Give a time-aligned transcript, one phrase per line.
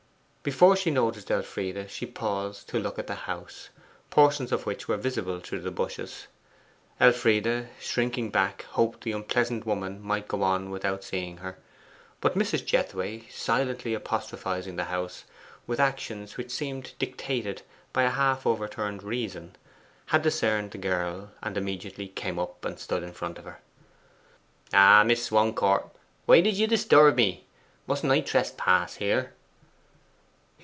[0.43, 3.69] Before she noticed Elfride, she paused to look at the house,
[4.09, 6.25] portions of which were visible through the bushes.
[6.99, 11.59] Elfride, shrinking back, hoped the unpleasant woman might go on without seeing her.
[12.21, 12.65] But Mrs.
[12.65, 15.25] Jethway, silently apostrophizing the house,
[15.67, 17.61] with actions which seemed dictated
[17.93, 19.55] by a half overturned reason,
[20.07, 23.59] had discerned the girl, and immediately came up and stood in front of her.
[24.73, 25.91] 'Ah, Miss Swancourt!
[26.25, 27.45] Why did you disturb me?
[27.85, 29.33] Mustn't I trespass here?